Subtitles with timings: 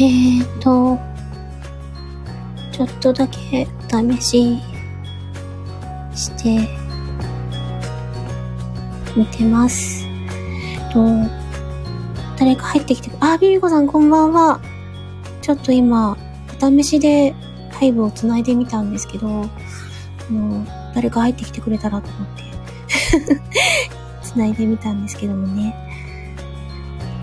[0.00, 0.96] ーと、
[2.70, 4.58] ちょっとだけお試し
[6.14, 6.68] して
[9.16, 10.04] 見てます。
[10.92, 11.04] と、
[12.38, 14.60] 誰か入ってきて、あ、ビビコさんこんばんは。
[15.42, 16.16] ちょっと今、
[16.56, 17.34] お試しで
[17.80, 19.48] ライブを繋いでみたんですけど、もう、
[20.94, 23.40] 誰か入ってきてくれたらと思って、
[24.22, 25.74] 繋いでみたんですけどもね。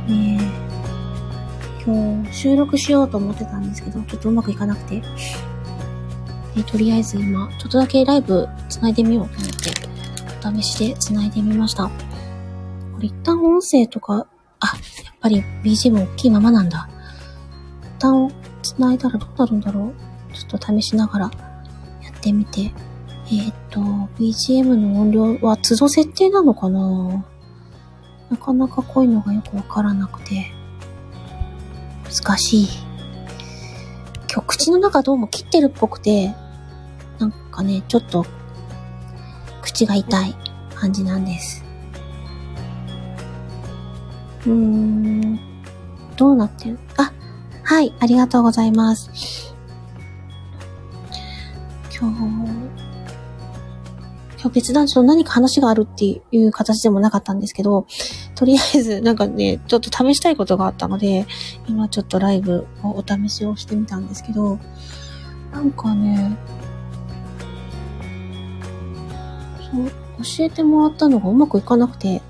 [0.09, 0.64] ねえ、
[1.85, 5.01] 今日収録しようと思ってたんですけど、ちょっとうまくいかなくて。
[6.55, 9.71] でとりあえず今、ちょっとだけライブ繋いでみようと思って、
[10.49, 11.85] お試しで繋いでみました。
[11.85, 11.91] こ
[12.99, 14.25] れ一旦音声とか、
[14.59, 14.67] あ、
[15.03, 16.89] やっぱり BGM 大きいままなんだ。
[17.97, 18.31] 一旦
[18.63, 21.31] 繋いだらどうなるんだろうちょっと試しながら
[22.01, 22.71] やってみて。
[23.27, 23.79] えーっと、
[24.19, 27.25] BGM の音量は都度設定なのかな
[28.29, 30.54] なかなかこういのがよくわからなくて。
[32.15, 32.67] 難しい。
[34.31, 36.33] 今日口の中どうも切ってるっぽくて、
[37.19, 38.25] なんかね、ちょっと
[39.61, 40.33] 口が痛い
[40.73, 41.65] 感じなんです。
[44.45, 45.39] うーん、
[46.15, 46.79] どうなってる？
[46.95, 47.11] あ、
[47.63, 49.53] はい、ありがとうございます。
[51.99, 52.19] 今日、
[54.41, 57.87] 今日別段ちょっと何か話があるっていう形でもなかったんですけど、
[58.35, 61.25] とりあえずなんかね、ちょっと試したいことがあったので、
[61.67, 64.59] 今ちょっとライブをお試しをしてみたんですけど、
[65.51, 66.37] なんかね、
[69.71, 69.89] そう、
[70.39, 72.21] 教えてもらったのがうまくいかなくて、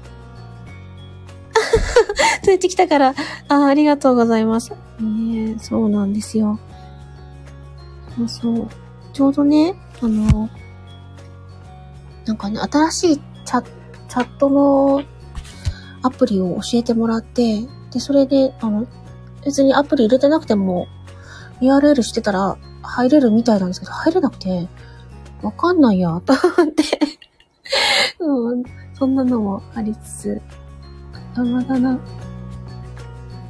[2.44, 3.16] ついてきたから、
[3.50, 4.72] あありがとうございます。
[5.00, 6.60] ねえそうなんですよ。
[8.16, 8.68] そうそう。
[9.12, 10.50] ちょうどね、あの、
[12.26, 15.04] なんかね、新しいチャチャットの
[16.06, 17.62] アプリを教えてもらって、
[17.92, 18.86] で、それで、あの、
[19.44, 20.88] 別にアプリ入れてなくても、
[21.62, 24.68] URL してたら入れるみたいなんですけど、入れなくて、
[25.42, 26.84] わかんないや、と思って。
[28.20, 28.64] うん、
[28.94, 30.40] そんなのもありつつ、
[31.36, 32.00] あまだな、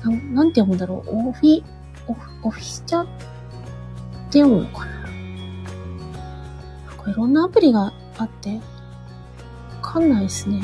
[0.03, 1.61] なんなんて読むんだろう、オフィ、
[2.07, 3.05] オフ、オフィスチャっ
[4.31, 4.99] て読むのかなな
[6.93, 8.61] んかいろんなアプリがあって、わ
[9.81, 10.61] かんないですね。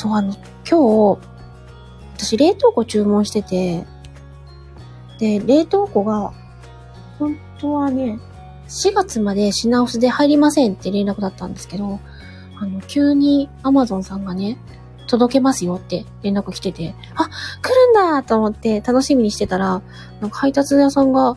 [0.00, 0.34] そう、あの、
[0.66, 1.20] 今日、
[2.16, 3.84] 私冷凍庫注文してて、
[5.18, 6.32] で、冷凍庫が、
[7.18, 8.18] 本当はね、
[8.66, 12.00] 4月まで品薄で入りませんって連絡だったんですけど、
[12.58, 14.56] あの、急に Amazon さんがね、
[15.06, 17.28] 届けますよって連絡来てて、あ、
[17.60, 19.82] 来るんだと思って楽しみにしてたら、
[20.22, 21.34] なんか配達屋さんが、あ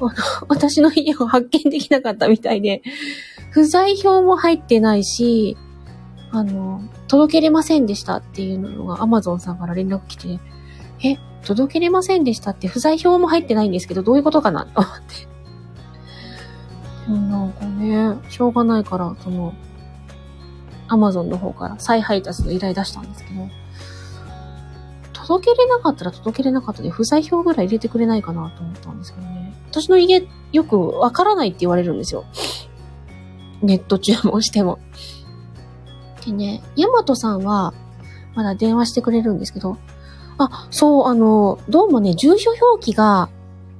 [0.00, 0.10] の、
[0.48, 2.82] 私の家を発見できなかったみたいで、
[3.50, 5.56] 不在票も入ってないし、
[6.32, 6.82] あの、
[7.12, 10.40] 届けれませんでしたっていうのが Amazon さんから連絡来て、
[11.04, 15.28] え、届けれませんでしたって不在票も入ってないんですけど、どういうことかなと思って。
[17.06, 19.52] でもなんかね、しょうがないから、その、
[20.88, 23.46] Amazon の方から再配達の依頼出したんですけど、
[25.12, 29.54] 届けれなかったら届けれなかったで、不在票ぐらい入れてくれないかなと思ったんですけどね。
[29.70, 32.24] 私の家、よくわからないって言われるんですよ。
[33.60, 34.78] ネット注文しても。
[36.24, 37.74] でね、ヤマトさんは、
[38.34, 39.76] まだ電話してくれるんですけど、
[40.38, 43.28] あ、そう、あの、どうもね、住所表記が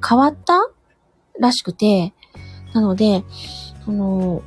[0.06, 0.68] 変わった
[1.38, 2.12] らしくて、
[2.72, 3.24] なので、
[3.86, 4.42] あの、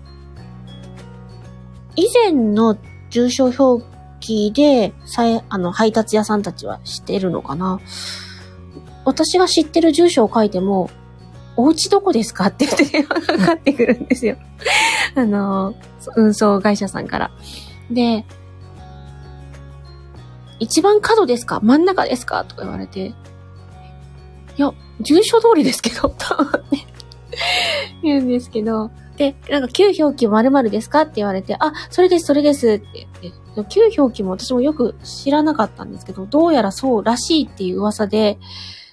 [1.95, 2.77] 以前の
[3.09, 3.85] 住所表
[4.19, 7.79] 記で、さえ、あの、配達屋さんたちは知ってるのかな
[9.05, 10.89] 私が知ってる住所を書いても、
[11.57, 14.35] お家どこですかって言って電話がかかってくるんですよ。
[15.15, 15.73] あの、
[16.17, 17.31] 運送会社さんから。
[17.91, 18.25] で、
[20.59, 21.59] 一番角ですか？
[21.61, 22.45] 真ん中ですか？
[22.45, 23.13] とか言われて、い
[24.57, 26.77] や、住所通りですけど、と思って
[28.01, 31.01] 言うんですけど、で、なんか旧表記〇〇ですか？
[31.01, 32.67] って言われて、あ、それです、それです。
[32.67, 38.39] って言って、旧表記も私もよく知らなかったんですけど、どうやらそうらしいっていう噂で、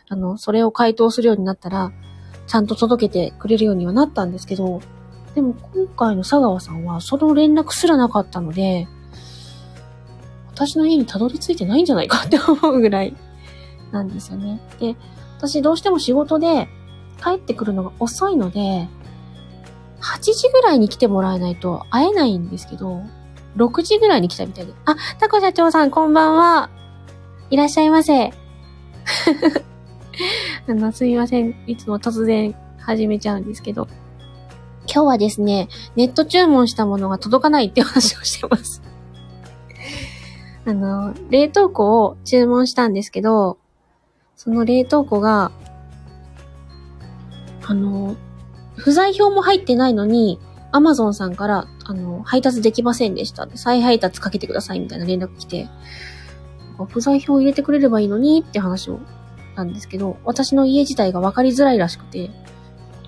[0.09, 1.93] あの、それを回答するようになったら、
[2.49, 4.81] ちゃんと届けてくれるようにはなったんですけど、
[5.34, 8.87] でも今回の佐川さんはその連絡すらなかったので、
[10.52, 13.17] 私の家にたどり着いてないんじゃないかって思うぐらい
[13.90, 14.61] なんですよね。
[14.79, 14.96] で、
[15.38, 16.69] 私どうしても仕事で
[17.23, 18.88] 帰ってくるのが遅いので、
[20.00, 23.02] 8時ぐらいに来てもらえないと会えないんですけど、
[23.56, 24.73] 6時ぐらいに来たみたいで。
[24.85, 26.70] あ、タコ社長さんこんばんは。
[27.50, 28.32] いらっしゃいませ。
[30.69, 31.55] あの、すみません。
[31.67, 33.88] いつも突然始めちゃうんですけど。
[34.87, 38.82] 今日はですね、ネット注文したものが届かないって話をしてます。
[40.67, 43.58] あの、冷凍庫を注文したんですけど、
[44.37, 45.52] その冷凍庫が、
[47.64, 48.17] あの、
[48.76, 50.40] 不在票も入ってないのに、
[50.73, 53.49] アマゾンさんから、あの、配達できませんでした。
[53.55, 55.69] 再配達かけてくださいみたいな連絡来て、
[56.88, 58.99] 不在票入れてくれればいいのにって話を、
[59.55, 62.31] なんですけど、私の家自体が分かりづらいらしくて、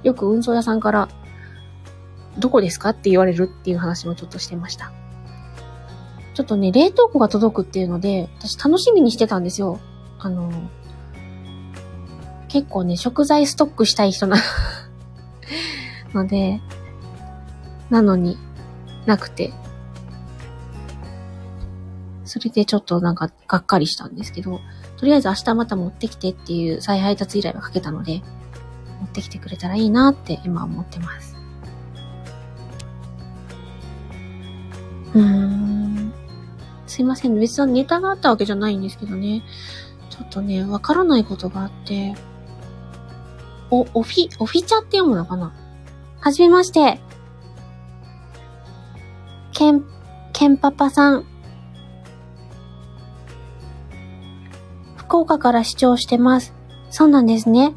[0.02, 1.08] よく運送屋さんから、
[2.38, 4.92] どこですかって言われるっていう話もちょっとしてました。
[6.34, 9.78] ちょっとね、冷凍庫が届くっていうので、私楽しみにしてたんですよ。
[10.18, 10.50] あの、
[12.48, 14.36] 結構ね、食材ストックしたい人な
[16.12, 16.60] ので、
[17.88, 18.36] なのに
[19.06, 19.52] なくて、
[22.24, 24.60] それでちょっとなんかがっかりしたんですけど、
[24.96, 28.22] とりあえず明日また持ってきてっていう再配達依頼はかけたので、
[29.00, 31.36] 持ってきてくれたらいいなって今思ってます。
[35.14, 36.12] うん。
[36.86, 37.38] すいません。
[37.38, 39.42] 別にネタがあったわけじゃないんですけどね。
[40.10, 42.14] ちょっとね、わからないことがあって、
[43.70, 45.52] お、オフィ、オフィチャって読むのかな？
[46.20, 47.00] はじめまして。
[49.52, 49.84] ケン、
[50.32, 51.24] ケンパパさん。
[54.96, 56.52] 福岡から視聴してます。
[56.90, 57.74] そうなんですね。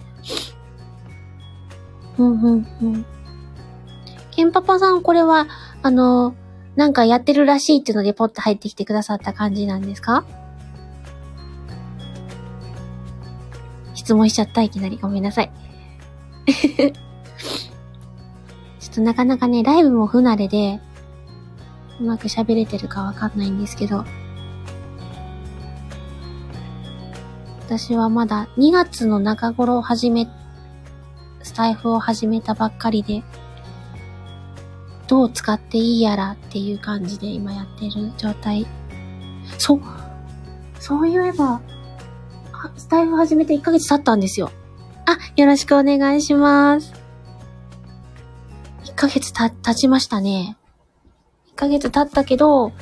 [2.17, 3.05] うんうんうん。
[4.31, 5.47] ケンパパさん、これは、
[5.83, 6.35] あの、
[6.77, 10.23] なんかやってるらしいっていうのでポッと入ってきてくださった感じなんですか？
[13.95, 14.97] 質問しちゃった、いきなり。
[14.97, 15.51] ごめんなさい。
[16.47, 20.79] ちょっとなかなかね、ライブも不慣れで、
[21.99, 24.05] うまく喋れてるかわかんないんですけど、
[27.65, 30.29] 私はまだ2月の中頃を始め、
[31.41, 33.23] スタイフを始めたばっかりで、
[35.07, 38.67] どう使っていいやらっていう感じで今やってる状態。
[39.57, 39.81] そう、
[40.79, 41.61] そういえば、
[42.75, 44.51] スタイフ始めて1ヶ月経ったんですよ。
[45.05, 46.93] あ、よろしくお願いします。
[48.85, 50.57] 1ヶ月た、経ちましたね。
[51.53, 52.73] 1ヶ月経ったけど、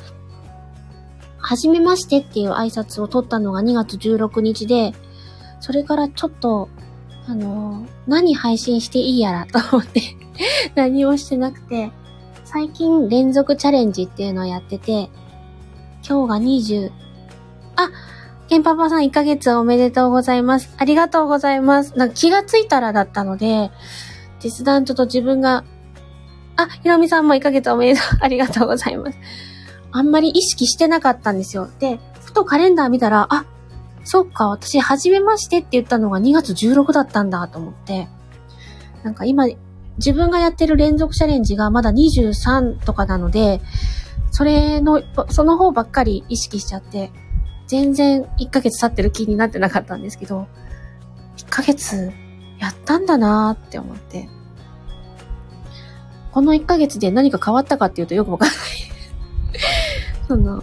[1.38, 4.92] はじめましてっていう挨拶を取ったのが2月16日で、
[5.60, 6.68] それからちょっと、
[7.28, 10.00] あの何配信していいやらと思って
[10.76, 11.90] 何もしてなくて、
[12.56, 15.10] 最近連続チャレンジっていうのをやってて、
[16.02, 16.90] 今日が20、
[17.76, 17.90] あ、
[18.48, 20.74] ケンパパさん1ヶ月おめでとうございます。
[20.78, 21.98] ありがとうございます。
[21.98, 23.70] なんか気がついたらだったので、
[24.40, 25.64] 実弾ちょっと自分が、
[26.56, 28.18] あ、ひろみさんも1ヶ月おめでとう。
[28.24, 29.18] ありがとうございます。
[29.92, 31.68] あんまり意識してなかったんですよ。
[31.78, 33.44] で、ふとカレンダー見たら、あ、
[34.02, 38.08] そっか、私、初めましてって言ったのが2月16だったんだと思って、
[39.02, 39.46] なんか今、
[39.98, 43.60] 自分がやってる連続チャレンジがまだ23とかなので、
[44.30, 47.10] それの、その方ばっかり意識しちゃって、
[47.66, 50.46] 全然1ヶ月経ってる気になってなかったんですけど、
[51.38, 52.12] 1ヶ月
[52.58, 54.28] やったんだなーって思って。
[56.32, 58.58] この1ヶ月で何か変わったかっていうとよくわかんない
[60.28, 60.62] その、あ、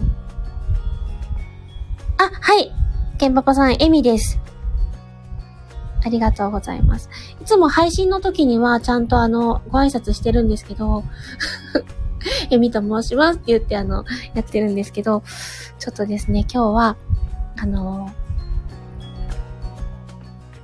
[2.40, 2.72] はい。
[3.18, 4.38] ケンパパさん、エミです。
[6.04, 7.08] ありがとうございます。
[7.40, 11.02] いつも配信の時にはちゃんとあの、ご挨拶してるんですけど、
[12.50, 14.04] エミと申しますって言ってあの、
[14.34, 15.22] やってるんですけど、
[15.78, 16.96] ちょっとですね、今日は、
[17.56, 18.10] あの、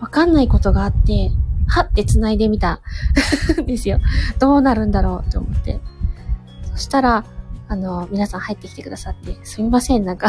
[0.00, 1.30] わかんないことがあって、
[1.66, 2.80] はって繋いでみたん
[3.66, 4.00] ですよ。
[4.38, 5.80] どうなるんだろうって思って。
[6.72, 7.24] そしたら、
[7.68, 10.28] あの、皆さん入ってきてくださって、すみません、なんか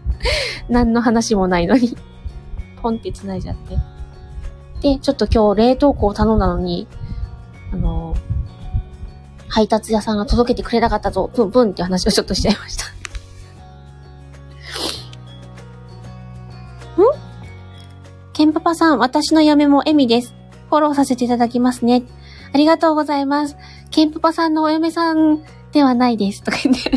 [0.68, 1.96] 何の話もないのに
[2.80, 3.99] ポンって繋いじゃって。
[4.80, 6.86] で、ちょっと今日冷凍庫を頼んだのに、
[7.72, 8.14] あの、
[9.48, 12.90] 配達屋さんが届けてくれなかったぞ、プンプンって話をちょっとしちゃいました ん？
[18.32, 20.34] ケンパパさん、私の嫁もエミです。
[20.70, 22.02] フォローさせていただきますね。
[22.52, 23.56] ありがとうございます。
[23.90, 26.42] ケンパパさんのお嫁さんではないです。
[26.42, 26.90] とか言って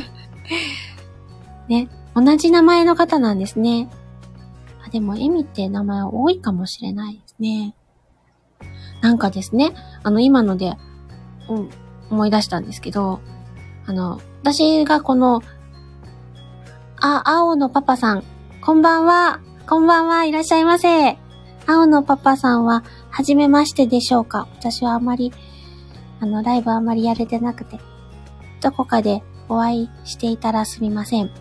[1.67, 1.89] ね。
[2.15, 3.89] 同じ名前の方なんですね。
[4.93, 7.73] でも、エミって名前は多いかもしれないですね。
[9.01, 9.73] なんかですね、
[10.03, 10.73] あの、今ので、
[11.49, 11.69] うん、
[12.11, 13.19] 思い出したんですけど、
[13.87, 15.41] あの、私がこの、
[17.01, 18.23] あ、青のパパさん、
[18.61, 21.17] こんばんは、こんばんは、いらっしゃいませ。
[21.65, 25.33] 青のパパさんは、はじめましてでしょうか私はあまり、
[26.19, 27.79] あの、ライブあまりやれてなくて、
[28.61, 31.31] どこかでお会いしていたらすみません。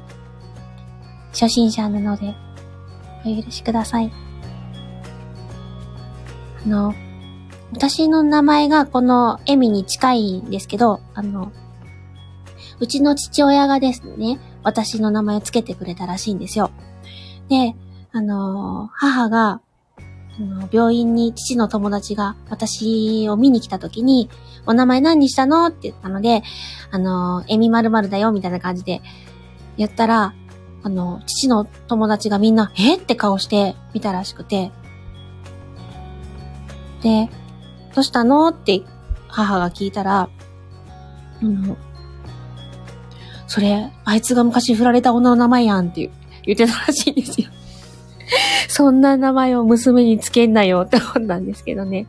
[1.32, 2.34] 初心者なので、
[3.24, 4.12] お許しください。
[6.64, 6.94] あの、
[7.72, 11.52] 私の名前がこのエミに近いんですけど、あの、
[12.80, 16.70] うちの父親がですね、私の名前をつけてくれたらしいんですよ。
[17.48, 17.74] で、
[18.12, 19.60] あの、母が、
[20.34, 24.30] あの病院に父の友達が私を見に来た時に、
[24.66, 25.66] お名前何にしたの？
[25.66, 26.42] って言ったので、
[26.90, 29.02] あの、エミ〇〇だよ、みたいな感じで
[29.76, 30.34] 言ったら、
[30.82, 32.96] あの、父の友達がみんな、え？
[32.96, 34.72] って顔して見たらしくて、
[37.02, 37.28] で、
[37.94, 38.48] どうしたの？
[38.48, 38.82] って
[39.28, 40.28] 母が聞いたら、
[41.40, 41.76] あの、
[43.46, 46.10] それ、あいつが昔振られた女の名前やんって
[46.44, 47.50] 言ってたらしいんですよ。
[48.68, 52.06] そんな名前を娘につけんなよって思ったんですけどね。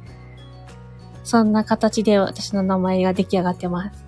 [1.23, 4.02] そんな形で私の名前が出来上がってます。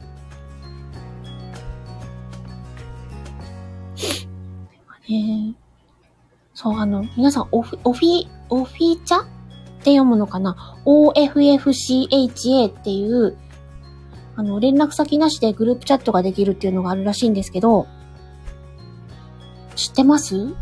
[5.09, 5.53] え
[6.53, 9.25] そう、あの、皆さん、オフ、オフィ、オフィーチャっ
[9.83, 13.37] て読むのかな ?OFFCHA っていう、
[14.35, 17.87] あの、連絡先なしでグループチャットができるっていうのがあるらしいんですけど、
[19.75, 20.55] 知ってます？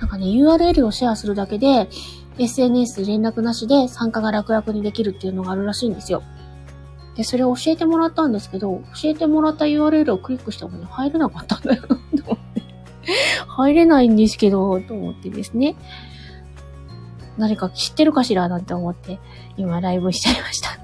[0.00, 1.88] なんかね、URL をシェアするだけで、
[2.38, 6.22] SNS 連絡なしで参加が楽々にできるっていうのがあるらしいんですよ。
[7.16, 11.82] で、それを教えてもらったんですけど、教えてもらった URL をクリックしてもね、入れなかったんだよ。
[13.48, 15.76] 入れないんですけど、と思ってですね。
[17.38, 19.18] 誰か知ってるかしらなんて思って、
[19.56, 20.78] 今ライブしちゃいました。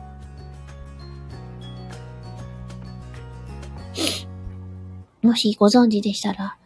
[5.27, 6.57] もしご存知でしたら、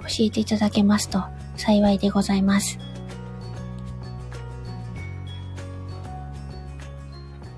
[0.00, 1.22] 教えていただけますと
[1.56, 2.78] 幸いでございます。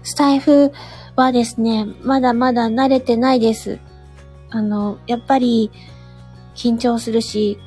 [0.02, 0.72] スタイフ
[1.14, 3.78] はですね、まだまだ慣れてないです。
[4.50, 5.70] あの、やっぱり
[6.58, 7.58] 緊張するし、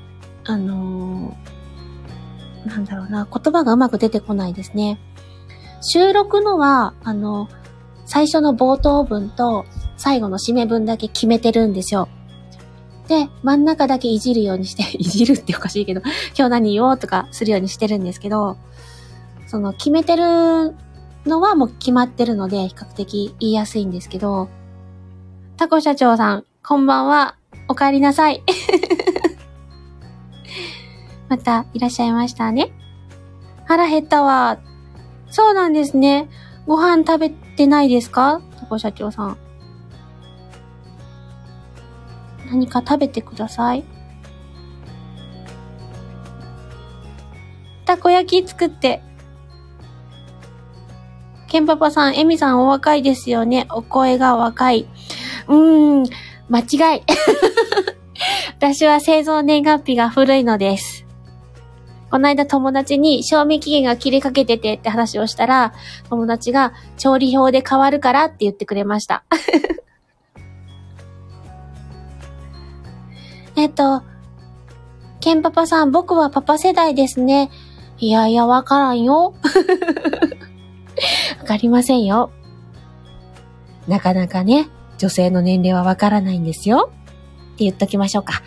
[0.44, 1.38] あの
[2.66, 5.00] なんだろうな、言葉がうまく出てこないですね。
[5.82, 7.50] 収録のは、あの、
[8.06, 9.66] 最初の冒頭文と
[9.98, 12.10] 最後の締め文だけ決めてるんですよ。
[13.08, 16.02] で、真ん中だけいじるようにして、 いじるっておかしいけど、
[16.38, 18.58] 今日何言おうとかするようにしてるんですけど、
[19.48, 20.76] その決めてる
[21.26, 24.50] のはもう決まってるので、比較的言いやすいんですけど、
[25.58, 27.41] タコ社長さん、こんばんは。
[27.72, 28.44] お帰りなさい。
[31.30, 32.74] またいらっしゃいましたね。
[33.66, 34.58] 腹減ったわ。
[35.30, 36.28] そうなんですね。
[36.68, 38.42] ご飯食べてないですか？
[38.60, 39.38] タコ社長さん。
[42.48, 43.86] 何か食べてください。
[47.86, 49.02] たこ焼き作って。
[51.52, 53.68] ケンパパさん、エミさんお若いですよね。
[53.72, 54.88] お声が若い。
[55.50, 56.06] うーん、
[56.48, 57.02] 間違い。
[58.58, 61.06] 私は製造年月日が古いのです。
[62.10, 65.74] この間友達に賞味期限が切れかけててって話をしたら、
[66.10, 69.26] 友達が調理表で変わるからって言ってくれました。
[73.58, 74.04] えっと、
[75.20, 77.52] ケンパパさん、僕はパパ世代ですね。
[77.98, 79.34] いやいや、わからんよ。
[81.40, 82.32] わかりませんよ。
[83.88, 86.92] なかなかね、女性の年齢はわからないんですよ。
[87.54, 88.42] って言っときましょうか。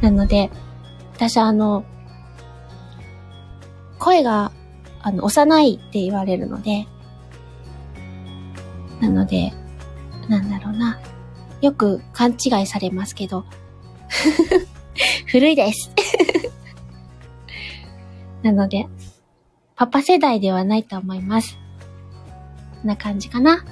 [0.00, 0.50] なので、
[1.14, 1.84] 私はあの、
[3.98, 4.52] 声が、
[5.02, 6.86] あの、幼いって言われるので、
[9.00, 9.52] なので、
[10.28, 10.98] なんだろうな。
[11.60, 13.44] よく勘違いされますけど、
[15.26, 15.92] 古いです
[18.42, 18.86] なので、
[19.76, 21.58] パパ世代ではないと思います。
[22.80, 23.64] こんな感じかな。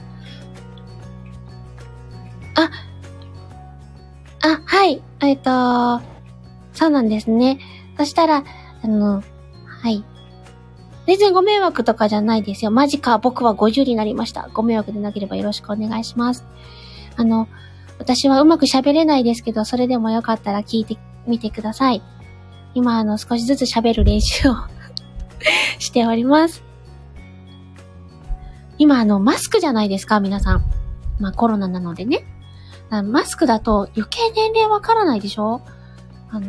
[2.55, 2.71] あ、
[4.43, 5.03] あ、はい。
[5.21, 6.01] えっ、と、
[6.73, 7.59] そうなんですね。
[7.97, 8.45] そしたら、
[8.83, 9.23] あの、
[9.67, 10.05] はい。
[11.07, 12.71] 全然ご迷惑とかじゃないですよ。
[12.71, 14.51] マジか、僕は50になりました。
[14.53, 16.45] ご迷惑でなければよろしくお願いします。
[17.17, 17.49] あの、
[17.99, 22.03] 私はうまく喋れないですけど、それでもよかったら聞いてみてください。
[22.75, 24.55] 今、あの、少しずつ喋る練習を
[25.79, 26.63] しております。
[28.79, 30.65] 今、あの、マスクじゃないですか、皆さん。
[31.19, 32.25] まあ、コロナなのでね。
[32.91, 35.61] マスクだと余計年齢わからないでしょ？
[36.31, 36.47] あの、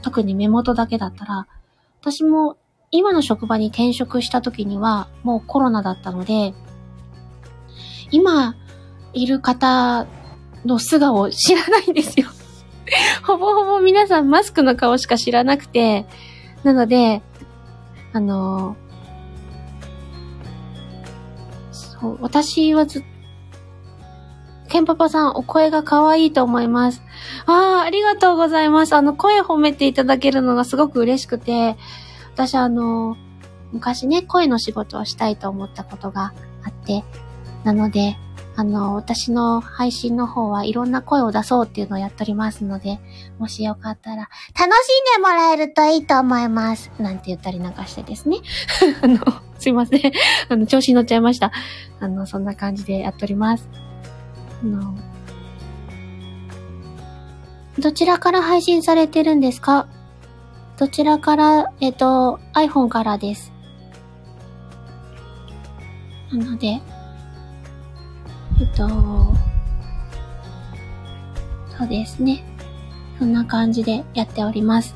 [0.00, 1.46] 特に目元だけだったら、
[2.00, 2.56] 私も
[2.90, 6.54] 今の職場に転職した時にはもうコロナだったので、
[8.10, 8.54] 今
[9.12, 10.06] いる方
[10.64, 12.28] の素顔を知らないんですよ
[13.24, 16.06] ほぼほぼ皆さんマスクの顔しか知らなくて、
[16.62, 17.22] なので、
[18.12, 18.76] あの
[21.72, 23.04] そう、私はず、
[24.68, 27.02] ケンパパさん、お声が可愛いと思います。
[27.46, 28.94] ああ、ありがとうございます。
[28.94, 31.76] あの、声褒めていただけるのがすごく嬉しくて、
[32.34, 33.16] 私あの、
[33.72, 36.32] 昔ね、声の仕事をしたいと思ったことが
[36.64, 37.04] あって、
[37.64, 38.16] なので、
[38.58, 42.98] あの、私の配信の方はいろんな声を出そうっていうのをやっておりますので、
[43.38, 44.68] もしよかったら、楽しん
[45.16, 46.90] でもらえるといいと思います。
[46.98, 48.38] なんて言ったりなんかしてですね。
[49.02, 49.18] あの、
[49.58, 50.00] すいません。
[50.48, 51.52] あの、調子に乗っちゃいました。
[52.00, 53.68] あの、そんな感じでやっております。
[54.62, 54.94] あの、
[57.78, 59.86] どちらから配信されてるんですか？
[60.78, 63.52] どちらから、えっ、と、iPhone からです。
[66.32, 66.80] なので、
[68.58, 68.88] えっと、
[71.78, 72.42] そうですね。
[73.18, 74.94] そんな感じでやっております。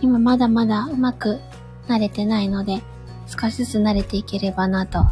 [0.00, 1.40] 今まだまだうまく
[1.86, 2.82] 慣れてないので、
[3.26, 5.04] 少しずつ慣れていければなと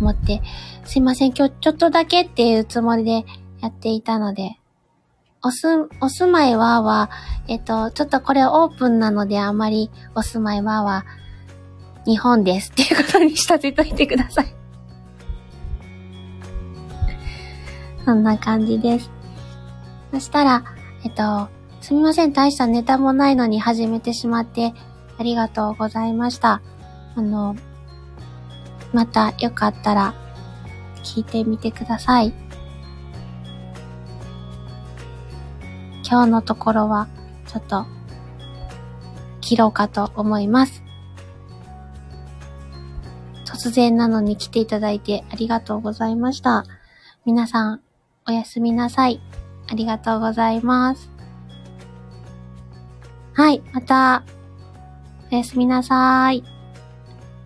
[0.00, 0.42] 思って、
[0.84, 3.24] すいません、今日ちょっとだけっていうつもりで
[3.60, 4.58] やっていたので、
[5.42, 5.66] おす、
[6.00, 7.10] お住まいはは、
[7.46, 11.04] えっと、ちょっとこれオープンなのであまりお住まいはは、
[12.06, 14.57] 日本ですっていうことにし立てといてください。
[18.08, 19.10] そんな感じです。
[20.14, 20.64] そしたら、
[21.04, 21.50] えっと、
[21.82, 24.72] すみません、大したネタもないのに始めてしまって
[25.18, 26.62] ありがとうございました。
[27.16, 27.54] あの、
[28.94, 30.14] またよかったら
[31.04, 32.32] 聞いてみてください。
[36.02, 37.08] 今日のところは
[37.46, 37.84] ちょっと
[39.42, 40.82] 切ろうかと思います。
[43.44, 46.64] 突然なのに来ていただいてありがとうございました。
[47.26, 47.82] 皆さん
[48.28, 49.20] おやすみなさい。
[49.68, 51.10] ありがとうございます。
[53.32, 54.22] はい、また、
[55.32, 56.44] おやすみなさい。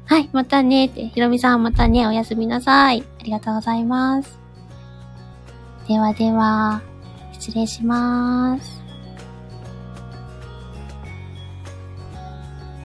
[0.07, 3.05] はい、またねって、ひろみさんまたね、おやすみなさい。
[3.21, 4.41] ありがとうございます。
[5.87, 6.83] ではでは、
[7.33, 8.82] 失礼します。